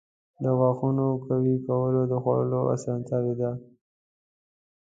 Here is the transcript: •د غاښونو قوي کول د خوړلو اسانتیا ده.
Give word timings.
•د 0.43 0.45
غاښونو 0.59 1.05
قوي 1.27 1.55
کول 1.67 1.93
د 2.11 2.13
خوړلو 2.23 2.61
اسانتیا 2.75 3.19
ده. 3.39 3.51